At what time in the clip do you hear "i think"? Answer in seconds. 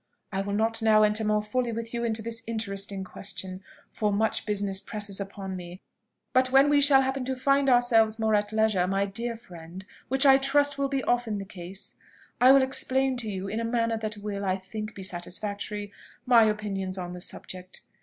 14.43-14.95